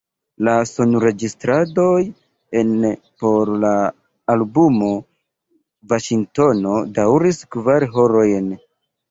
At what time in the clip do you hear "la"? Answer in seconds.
0.45-0.53, 3.65-3.71